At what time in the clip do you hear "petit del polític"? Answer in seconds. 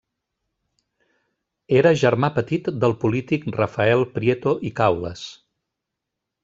2.39-3.47